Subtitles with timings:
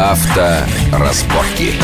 [0.00, 1.74] Авторазборки.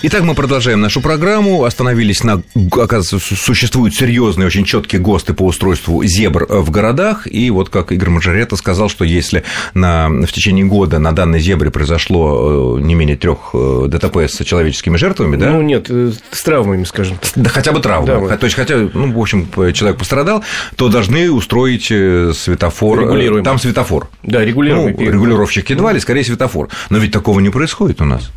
[0.00, 1.64] Итак, мы продолжаем нашу программу.
[1.64, 2.40] Остановились на...
[2.70, 7.26] Оказывается, существуют серьезные, очень четкие ГОСТы по устройству зебр в городах.
[7.26, 9.42] И вот как Игорь Мажорета сказал, что если
[9.74, 10.08] на...
[10.08, 14.96] в течение года на данной зебре произошло э, не менее трех э, ДТП с человеческими
[14.96, 15.50] жертвами, да?
[15.50, 17.18] Ну, нет, э, с травмами, скажем.
[17.34, 18.28] Да хотя бы травмы.
[18.28, 20.44] Да, То есть, хотя, ну, в общем, человек пострадал,
[20.76, 23.00] то должны устроить светофор.
[23.00, 23.44] Регулируемый.
[23.44, 24.08] Там светофор.
[24.22, 24.94] Да, регулируемый.
[24.96, 26.68] Ну, регулировщик едва ли, скорее светофор.
[26.88, 28.30] Но ведь такого не происходит у нас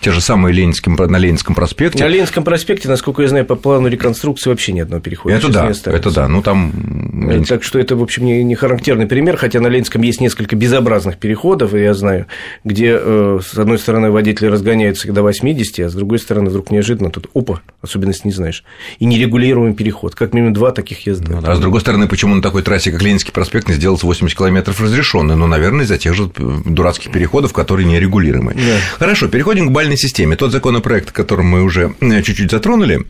[0.00, 2.04] те же самые Ленинским, на Ленинском проспекте.
[2.04, 5.34] На Ленинском проспекте, насколько я знаю, по плану реконструкции вообще ни одного перехода.
[5.34, 7.44] Это да, это да, ну там...
[7.48, 11.18] Так что это, в общем, не, не характерный пример, хотя на Ленинском есть несколько безобразных
[11.18, 12.26] переходов, и я знаю,
[12.64, 17.10] где, э, с одной стороны, водители разгоняются до 80, а с другой стороны, вдруг неожиданно
[17.10, 18.64] тут, опа, особенность не знаешь,
[18.98, 21.40] и нерегулируемый переход, как минимум два таких я знаю.
[21.40, 24.36] Ну, а с другой стороны, почему на такой трассе, как Ленинский проспект, не сделался 80
[24.36, 25.36] километров разрешенный?
[25.36, 28.54] Ну, наверное, из-за тех же дурацких переходов, которые нерегулируемы.
[28.54, 28.78] Да.
[28.98, 30.36] Хорошо, переходим к бальной системе.
[30.36, 33.04] Тот закон законопроект, который мы уже э, чуть-чуть затронули,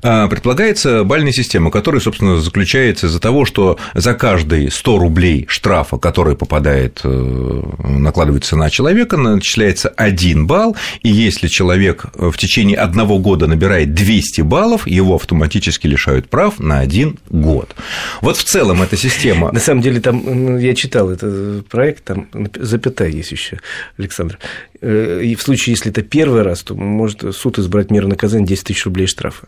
[0.00, 6.36] предполагается бальная система, которая, собственно, заключается из-за того, что за каждые 100 рублей штрафа, который
[6.36, 13.46] попадает, э, накладывается на человека, начисляется 1 балл, и если человек в течение одного года
[13.46, 17.74] набирает 200 баллов, его автоматически лишают прав на один год.
[18.20, 19.52] Вот в целом эта система...
[19.52, 23.58] На самом деле, там я читал этот проект, там запятая есть еще,
[23.98, 24.38] Александр.
[24.80, 28.64] Э, и в случае, если это первый раз, то может суд избрать меру наказания 10
[28.64, 29.46] тысяч рублей штрафа.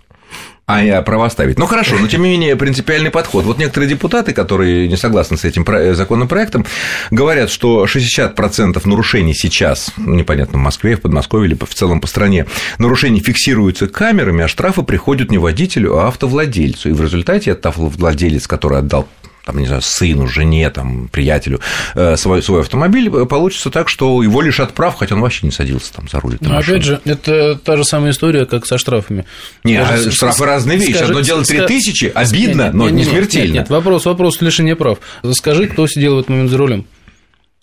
[0.65, 1.59] А я право ставить.
[1.59, 3.45] Ну хорошо, но тем не менее принципиальный подход.
[3.45, 6.65] Вот некоторые депутаты, которые не согласны с этим законопроектом,
[7.11, 12.07] говорят, что 60% нарушений сейчас, ну, непонятно, в Москве, в Подмосковье или в целом по
[12.07, 12.47] стране,
[12.79, 16.91] нарушений фиксируются камерами, а штрафы приходят не водителю, а автовладельцу.
[16.91, 19.09] И в результате автовладелец, который отдал
[19.45, 21.61] там, не знаю, сыну, жене, там, приятелю
[21.95, 25.53] э, свой, свой автомобиль, э, получится так, что его лишат прав, хотя он вообще не
[25.53, 26.37] садился там за руль.
[26.41, 29.25] Но опять же, это та же самая история, как со штрафами.
[29.65, 30.93] Нет, а штрафы разные вещи.
[30.93, 33.45] Скажи, Одно дело 3 тысячи, обидно, нет, но нет, не смертельно.
[33.45, 34.99] Нет, нет, вопрос, вопрос лишения прав.
[35.33, 36.87] Скажи, кто сидел в этот момент за рулем?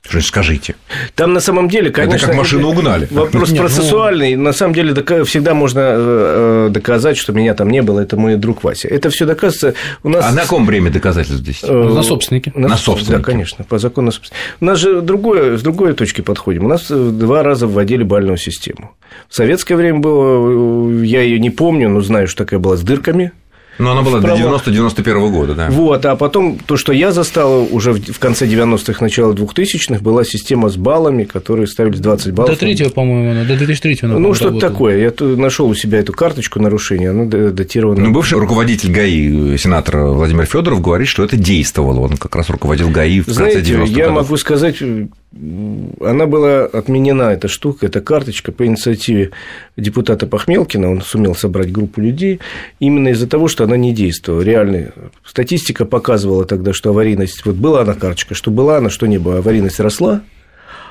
[0.08, 0.76] Что скажите.
[1.16, 2.16] Там на самом деле, конечно...
[2.16, 3.08] Это как машину угнали.
[3.12, 4.36] Вопрос Нет, ну, процессуальный.
[4.36, 4.44] Ну...
[4.44, 4.94] На самом деле
[5.26, 8.88] всегда можно э, э, доказать, что меня там не было, это мой друг Вася.
[8.88, 10.26] Это все доказывается у нас...
[10.26, 11.60] А на каком время доказательств здесь?
[11.64, 12.52] Э, на собственнике.
[12.56, 13.18] На, на собственнике.
[13.18, 14.42] Да, конечно, по закону собственника.
[14.62, 16.66] У нас же другое, с другой точки подходим.
[16.66, 18.96] У нас два раза вводили бальную систему.
[19.28, 23.34] В советское время было, я ее не помню, но знаю, что такая была с дырками
[23.80, 25.70] но она была до 90-91 года, да.
[25.70, 30.70] Вот, а потом то, что я застал уже в конце 90-х, начало 2000-х, была система
[30.70, 32.52] с баллами, которые ставились 20 баллов.
[32.52, 34.98] До третьего, по-моему, до 2003 она Ну, что-то такое.
[35.00, 38.02] Я нашел у себя эту карточку нарушения, она датирована.
[38.02, 42.02] Ну, бывший руководитель ГАИ, сенатор Владимир Федоров говорит, что это действовало.
[42.02, 44.84] Он как раз руководил ГАИ в конце 90-х я могу сказать,
[45.32, 49.30] она была отменена, эта штука, эта карточка по инициативе
[49.78, 52.40] депутата Пахмелкина, он сумел собрать группу людей,
[52.80, 54.42] именно из-за того, что она не действовала.
[54.42, 54.92] Реальная
[55.24, 59.38] статистика показывала тогда, что аварийность, вот была она карточка, что была она, что не было,
[59.38, 60.22] аварийность росла,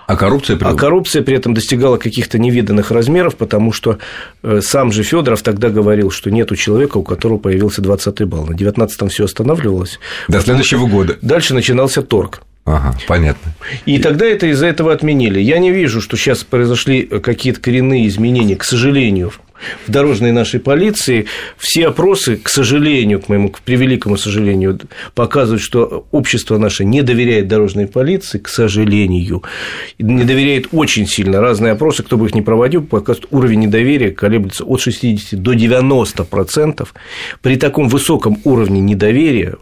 [0.06, 0.64] а коррупция при...
[0.64, 3.98] А коррупция при этом достигала каких-то невиданных размеров, потому что
[4.42, 8.46] э, сам же Федоров тогда говорил, что нет у человека, у которого появился 20-й балл.
[8.46, 10.00] На 19-м все останавливалось.
[10.26, 11.18] До следующего года.
[11.20, 12.40] Дальше начинался торг.
[12.68, 13.54] Ага, понятно.
[13.86, 15.40] И тогда это из-за этого отменили.
[15.40, 19.32] Я не вижу, что сейчас произошли какие-то коренные изменения, к сожалению,
[19.86, 21.26] в дорожной нашей полиции.
[21.56, 24.78] Все опросы, к сожалению, к моему к превеликому сожалению,
[25.14, 29.42] показывают, что общество наше не доверяет дорожной полиции, к сожалению.
[29.98, 31.40] Не доверяет очень сильно.
[31.40, 36.86] Разные опросы, кто бы их ни проводил, показывают, уровень недоверия колеблется от 60 до 90%.
[37.40, 39.56] При таком высоком уровне недоверия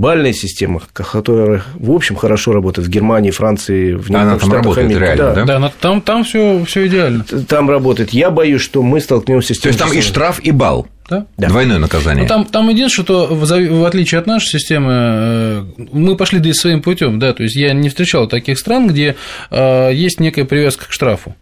[0.00, 5.02] бальная система, которая, в общем, хорошо работает в Германии, Франции, в Она там работает Америки.
[5.02, 5.44] реально, да?
[5.44, 7.22] Да, да там, там все, все идеально.
[7.24, 8.10] Там работает.
[8.10, 10.86] Я боюсь, что мы столкнемся с тем, То есть там и штраф, и балл.
[11.10, 11.26] Да?
[11.36, 11.48] Да.
[11.48, 12.22] Двойное наказание.
[12.22, 17.18] Ну, там, там единственное, что в отличие от нашей системы, э, мы пошли своим путем,
[17.18, 19.16] да, то есть я не встречал таких стран, где
[19.50, 21.34] э, есть некая привязка к штрафу.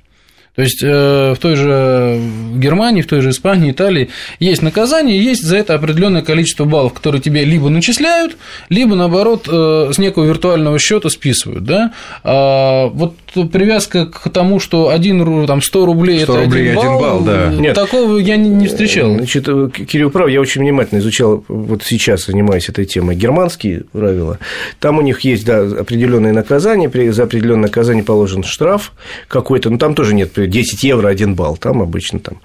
[0.58, 2.20] То есть э, в той же
[2.56, 4.08] Германии, в той же Испании, Италии
[4.40, 8.36] есть наказание, есть за это определенное количество баллов, которые тебе либо начисляют,
[8.68, 11.62] либо наоборот э, с некого виртуального счета списывают.
[11.62, 11.92] Да?
[12.24, 13.14] А вот
[13.52, 17.52] привязка к тому, что один, там, 100 рублей 100 это рублей один балл, балл да.
[17.52, 17.76] Нет.
[17.76, 19.14] такого я не встречал.
[19.14, 24.40] Значит, Кирилл прав, я очень внимательно изучал, вот сейчас занимаюсь этой темой, германские правила.
[24.80, 28.92] Там у них есть да, определенные наказания, за определенное наказание положен штраф
[29.28, 32.40] какой-то, но там тоже нет 10 евро один балл, там обычно там,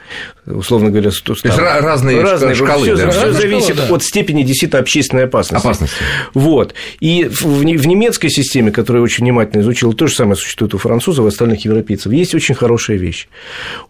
[0.46, 2.84] условно говоря, 100, То есть разные, разные шкалы.
[2.84, 3.12] Все, да?
[3.12, 3.88] все зависит да.
[3.94, 5.66] от степени действительно общественной опасности.
[5.66, 5.96] Опасности.
[6.34, 6.74] Вот.
[7.00, 10.36] И в, в не- в немецкой системе, которую я очень внимательно изучил, то же самое
[10.36, 12.12] существует у французов и остальных европейцев.
[12.12, 13.28] Есть очень хорошая вещь.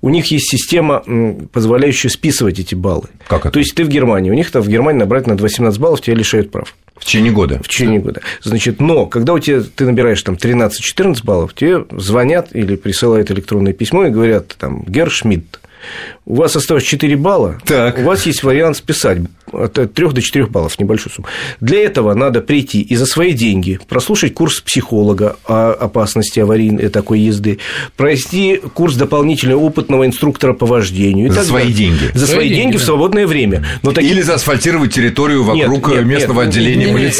[0.01, 1.04] У них есть система,
[1.51, 3.09] позволяющая списывать эти баллы.
[3.27, 3.51] Как это?
[3.51, 6.16] То есть ты в Германии, у них там в Германии набрать на 18 баллов тебя
[6.16, 7.60] лишают прав В течение года.
[7.63, 8.22] в течение года.
[8.42, 13.74] Значит, но когда у тебя ты набираешь там 13-14 баллов, тебе звонят или присылают электронное
[13.74, 15.60] письмо и говорят там Гер Шмидт,
[16.25, 17.98] у вас осталось 4 балла, Так.
[17.98, 19.18] у вас есть вариант списать
[19.51, 21.28] от 3 до 4 баллов, небольшую сумму.
[21.60, 27.19] Для этого надо прийти и за свои деньги прослушать курс психолога о опасности аварийной такой
[27.19, 27.60] езды,
[27.98, 31.28] пройти курс дополнительного опытного инструктора по вождению.
[31.28, 31.78] и За так свои далее.
[31.78, 32.12] деньги.
[32.13, 32.86] За Свои свои деньги, деньги в да.
[32.86, 33.66] свободное время.
[33.84, 36.95] Но такие- Или заасфальтировать территорию Нет, вокруг нет, местного нет, отделения нет,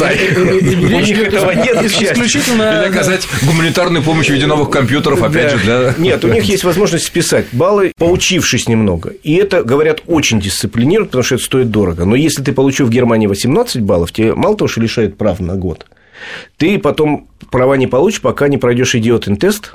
[0.94, 1.84] У них этого нет.
[1.84, 2.80] Исключительно...
[2.82, 5.94] Или оказать гуманитарную помощь в виде новых компьютеров, опять же, для...
[5.98, 9.10] Нет, у них есть возможность списать баллы, поучившись немного.
[9.22, 12.04] И это, говорят, очень дисциплинирует, потому что это стоит дорого.
[12.14, 15.56] Но если ты получил в Германии 18 баллов, тебе мало того, что лишают прав на
[15.56, 15.86] год,
[16.58, 19.74] ты потом права не получишь, пока не пройдешь идиотин тест,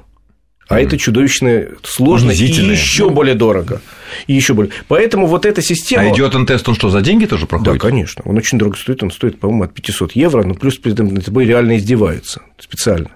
[0.69, 3.81] а это чудовищно сложно и еще более дорого.
[4.27, 4.71] И еще более.
[4.87, 6.03] Поэтому вот эта система.
[6.03, 7.81] А идиотен тест, он что, за деньги тоже Да, проходит?
[7.81, 8.21] конечно.
[8.23, 9.03] Он очень дорого стоит.
[9.03, 13.09] Он стоит, по-моему, от 500 евро, но плюс при этом над тобой реально издеваются специально.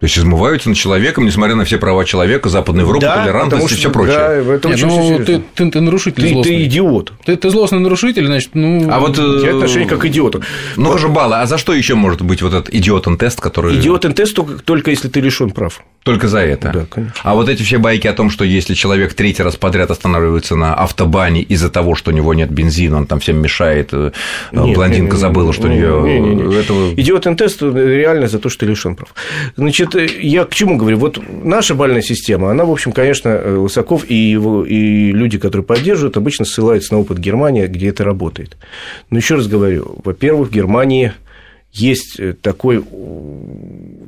[0.00, 3.76] То есть измываются над человеком, несмотря на все права человека, Западной Европы, Да, толерантность потому
[3.76, 4.16] и все прочее.
[4.16, 6.56] Да, это Не, очень ну, ты, ты, ты нарушитель Ты, злостный.
[6.56, 7.12] ты идиот.
[7.24, 8.88] Ты, ты злостный нарушитель, значит, ну...
[8.92, 10.40] А вот, У тебя э, отношение как к идиоту.
[10.76, 11.40] Ну, же баллы.
[11.40, 13.74] А за что еще может быть вот этот идиотен тест, который...
[13.74, 15.82] Идиотен тест только, только если ты лишен прав.
[16.04, 16.70] Только за это.
[16.72, 17.14] Да, конечно.
[17.22, 20.74] А вот эти все байки о том, что если человек третий раз подряд останавливается на
[20.74, 24.12] автобане из-за того, что у него нет бензина, он там всем мешает, э,
[24.52, 26.54] Нет, блондинка не, не, забыла, что у не, нее не, не, не.
[26.54, 26.94] этого.
[26.94, 29.12] Идиотен тест реально за то, что ты лишен прав.
[29.56, 30.98] Значит, я к чему говорю?
[30.98, 36.16] Вот наша бальная система, она, в общем, конечно, Лысаков и, его, и люди, которые поддерживают,
[36.16, 38.56] обычно ссылаются на опыт Германии, где это работает.
[39.10, 41.12] Но еще раз говорю, во-первых, в Германии
[41.72, 42.82] есть такой...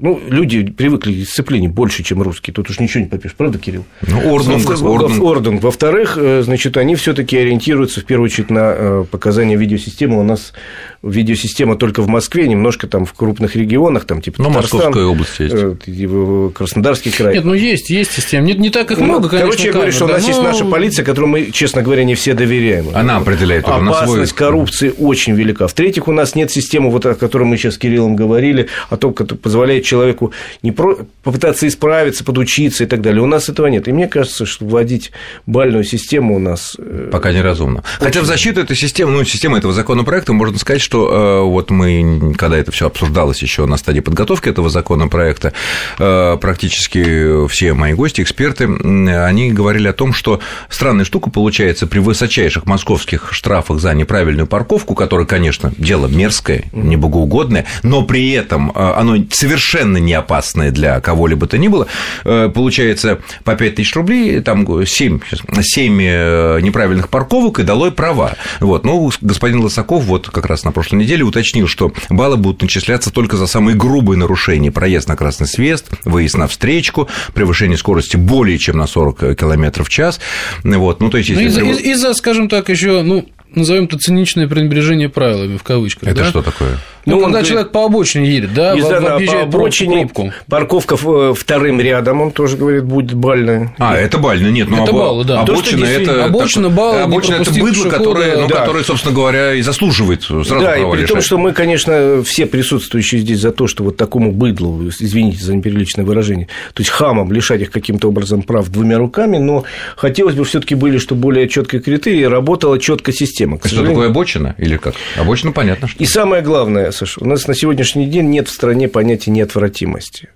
[0.02, 2.54] Ну, люди привыкли к дисциплине больше, чем русские.
[2.54, 3.36] Тут уж ничего не попишешь.
[3.36, 3.84] Правда, Кирилл?
[4.08, 5.20] Ну, орден, Во- орден.
[5.20, 5.58] орден.
[5.58, 10.18] Во-вторых, э, значит, они все-таки ориентируются в первую очередь на э, показания видеосистемы.
[10.18, 10.54] У нас
[11.02, 15.54] видеосистема только в Москве, немножко там в крупных регионах, там типа Ну, Московская область есть.
[15.54, 17.34] э, и в- Краснодарский край.
[17.34, 18.46] Нет, ну есть, есть система.
[18.46, 19.50] Не, не так их Ну, много, конечно.
[19.50, 22.04] Короче, я говорю, что у да, нас есть но- наша полиция, которую мы, честно говоря,
[22.04, 22.86] не все доверяем.
[22.94, 25.66] Она определяет уже на свой- Опасность коррупции очень велика.
[25.68, 29.12] В-третьих, у нас нет системы, вот о которой мы сейчас с Кириллом говорили, о том,
[29.12, 30.32] которая позволяет человеку
[30.62, 30.96] не про...
[31.22, 33.22] попытаться исправиться, подучиться и так далее.
[33.22, 33.88] У нас этого нет.
[33.88, 35.12] И мне кажется, что вводить
[35.46, 36.76] бальную систему у нас...
[36.78, 37.82] э, Пока неразумно.
[37.98, 42.34] Хотя в защиту этой системы, ну, системы этого законопроекта, можно сказать, что э, вот мы,
[42.38, 45.52] когда это все обсуждалось еще на стадии подготовки этого законопроекта,
[45.98, 51.98] э, практически все мои гости, эксперты, они говорили о том, что странная штука получается при
[51.98, 56.96] высочайших московских штрафах за неправильную парковку, которая, конечно, дело мерзкое, не
[57.40, 61.86] богоугодное, но при этом э, оно совершенно не опасное для кого-либо то ни было,
[62.24, 65.20] э, получается по 5 тысяч рублей, там 7,
[65.62, 68.36] 7 э, неправильных парковок и долой права.
[68.60, 68.84] Вот.
[68.84, 73.36] Ну, господин Лосаков вот как раз на прошлой неделе уточнил, что баллы будут начисляться только
[73.36, 74.70] за самые грубые нарушения.
[74.70, 79.88] Проезд на красный свет, выезд на встречку, превышение скорости более чем на 40 км в
[79.88, 80.20] час.
[80.64, 81.00] Вот.
[81.00, 81.48] Ну, то есть, Ну, если...
[81.48, 86.08] из-за, прев- из- из-за, скажем так, еще, ну, назовем это циничное пренебрежение правилами в кавычках.
[86.08, 86.28] Это да?
[86.28, 86.78] что такое?
[87.06, 90.32] Ну, Ну, когда он человек по обочине едет, да, на- по объезжает проб- обочине, пробку.
[90.48, 93.74] парковка э, вторым рядом, он тоже говорит, будет бальная.
[93.78, 95.44] А, это бально, нет, ну Это баллы, да.
[95.44, 98.56] То, Обочина действительно- это обочина, так- баллы, не обочина это быдло, пешехода, которое, ну, да.
[98.56, 101.24] которое, собственно говоря, и заслуживает сразу да, и при том, лишать.
[101.24, 106.04] что мы, конечно, все присутствующие здесь за то, что вот такому быдлу, извините за неприличное
[106.04, 109.64] выражение, то есть хамам лишать их каким-то образом прав двумя руками, но
[109.96, 113.39] хотелось бы все таки были, чтобы более четкие критерии, работала четкая система.
[113.46, 114.94] К Что сожалению, такое обочина или как?
[115.16, 116.02] Обочина понятно, что.
[116.02, 120.28] И самое главное, Саша, у нас на сегодняшний день нет в стране понятия неотвратимости.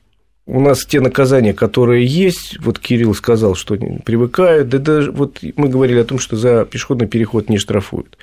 [0.47, 5.39] У нас те наказания, которые есть, вот Кирилл сказал, что они привыкают, да даже вот
[5.57, 8.19] мы говорили о том, что за пешеходный переход не штрафуют.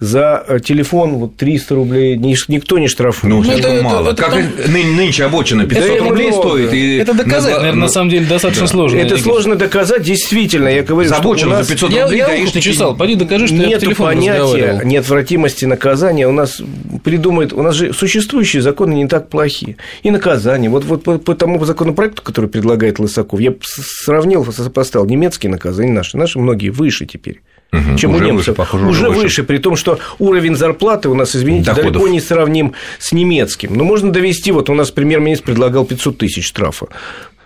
[0.00, 3.30] За э, телефон вот 300 рублей ни- никто не штрафует.
[3.34, 4.12] Ну, Ну, это- мало.
[4.12, 6.48] это как там- ны- нынче обочина 500 Это рублей много.
[6.48, 6.72] стоит.
[6.72, 8.96] И Это доказать, на- наверное, на самом деле достаточно сложно.
[8.96, 10.68] Это сложно доказать, действительно.
[10.68, 13.48] Я говорю, За обочину нас за 500 Я, рублей я ухо гаишники- почесал, пойди докажи,
[13.48, 16.26] что я по нет телефону понятия неотвратимости наказания.
[16.26, 16.62] У нас
[17.06, 19.76] придумают, у нас же существующие законы не так плохие.
[20.02, 20.68] И наказания.
[20.68, 26.16] Вот, вот по, по тому законопроекту, который предлагает Лысаков, я сравнил, сопоставил немецкие наказания наши.
[26.16, 27.42] Наши многие выше теперь.
[27.70, 28.48] Мгм, чем уже у немцев.
[28.48, 29.22] выше, похоже, уже уже выше.
[29.22, 29.44] выше.
[29.44, 31.92] при том, что уровень зарплаты у нас, извините, Доходов.
[31.92, 33.76] далеко не сравним с немецким.
[33.76, 36.88] Но можно довести, вот у нас премьер-министр предлагал 500 тысяч штрафа.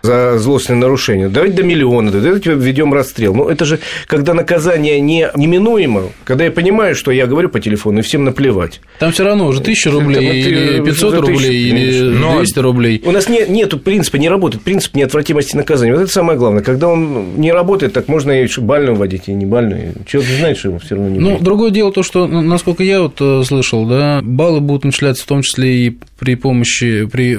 [0.02, 1.28] За злостное нарушение.
[1.28, 3.34] Давайте до миллиона, давайте введем расстрел.
[3.34, 8.00] Но это же, когда наказание не неминуемо, когда я понимаю, что я говорю по телефону,
[8.00, 8.80] и всем наплевать.
[8.98, 13.02] Там все равно уже 1000 рублей, вот, или 500 рублей, тысячу, или 200 Но рублей.
[13.04, 15.92] У нас не, нету принципа, не работает принцип неотвратимости наказания.
[15.92, 16.62] Вот это самое главное.
[16.62, 19.94] Когда он не работает, так можно и бальную вводить, и не бальную.
[20.06, 23.16] Человек знает, что его все равно не Ну, другое дело то, что, насколько я вот
[23.20, 27.38] э, слышал, да, баллы будут начисляться в том числе и при помощи, при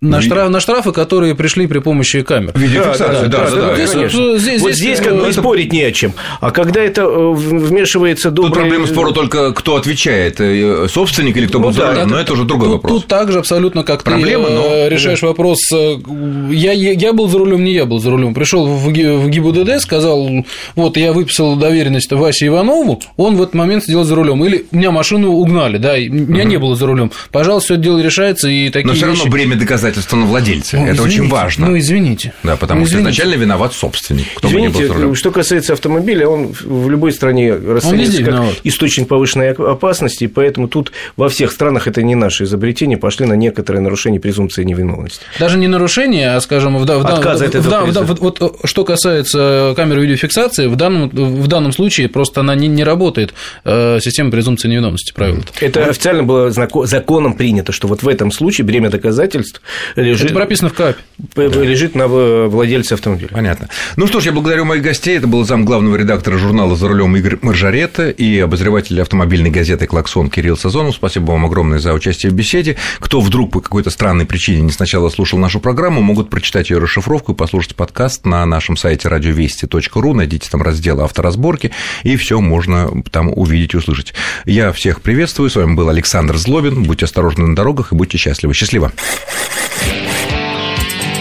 [0.00, 2.52] на, штраф, на штрафы, которые пришли при помощи камер.
[2.54, 5.40] Видеофиксации, да, да, да, да, да, здесь, вот, здесь, вот здесь как бы это...
[5.40, 6.12] спорить не о чем.
[6.40, 8.52] А когда это э, вмешивается добрый...
[8.52, 12.20] Тут проблема спора только кто отвечает, э, собственник или кто был ну, за рулем, но
[12.20, 12.92] это уже другой тут, вопрос.
[12.92, 14.64] Тут также абсолютно как проблема, ты но...
[14.66, 15.58] Э, решаешь вопрос.
[15.72, 18.34] Я, я был за рулем, не я был за рулем.
[18.34, 20.44] Пришел в, ГИБДД, сказал,
[20.76, 24.44] вот я выписал доверенность Васе Иванову, он в этот момент сидел за рулем.
[24.44, 26.48] Или меня машину угнали, да, меня угу.
[26.48, 27.10] не было за рулем.
[27.32, 30.76] Пожалуйста, все это дело решается, и такие Но все равно бремя доказать обязательства на владельце.
[30.76, 31.66] Ну, это извините, очень важно.
[31.68, 32.32] Ну, извините.
[32.42, 33.12] Да, потому ну, извините.
[33.12, 34.26] что изначально виноват собственник.
[34.34, 38.54] Кто извините, бы что касается автомобиля, он в любой стране расценивается как виноват.
[38.64, 43.34] источник повышенной опасности, и поэтому тут во всех странах это не наше изобретение, пошли на
[43.34, 45.20] некоторые нарушения презумпции невиновности.
[45.38, 48.84] Даже не нарушение, а, скажем, в, в, Отказ в, в, в, в, вот, вот что
[48.84, 54.30] касается камеры видеофиксации, в данном, в данном случае просто она не, не работает, э, система
[54.30, 55.42] презумпции невиновности, правило.
[55.60, 59.62] Это ну, официально было законом принято, что вот в этом случае бремя доказательств
[59.96, 60.26] лежит...
[60.26, 60.98] Это прописано в КАПе.
[61.36, 63.28] Лежит на владельце автомобиля.
[63.32, 63.68] Понятно.
[63.96, 65.18] Ну что ж, я благодарю моих гостей.
[65.18, 70.30] Это был зам главного редактора журнала «За рулем» Игорь Маржарета и обозреватель автомобильной газеты «Клаксон»
[70.30, 70.94] Кирилл Сазонов.
[70.94, 72.76] Спасибо вам огромное за участие в беседе.
[72.98, 77.32] Кто вдруг по какой-то странной причине не сначала слушал нашу программу, могут прочитать ее расшифровку
[77.32, 80.14] и послушать подкаст на нашем сайте радиовести.ру.
[80.14, 81.72] Найдите там раздел авторазборки,
[82.04, 84.14] и все можно там увидеть и услышать.
[84.44, 85.50] Я всех приветствую.
[85.50, 86.84] С вами был Александр Злобин.
[86.84, 88.54] Будьте осторожны на дорогах и будьте счастливы.
[88.54, 88.92] Счастливо.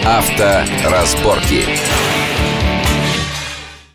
[0.07, 2.06] Авторазборки.